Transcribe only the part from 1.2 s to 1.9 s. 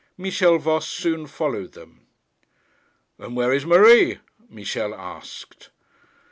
followed